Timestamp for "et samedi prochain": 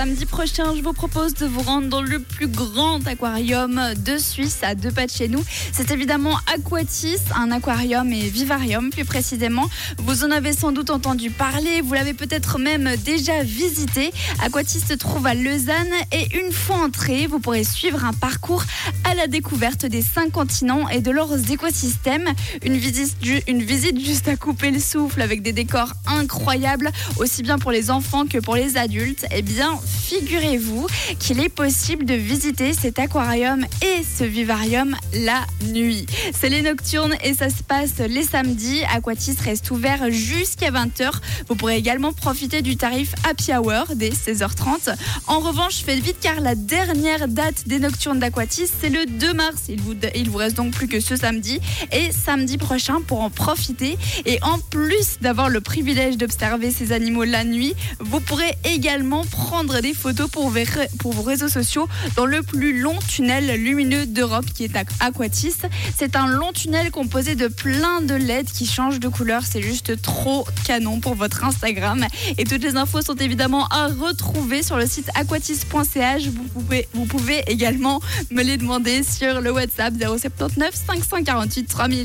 51.92-53.00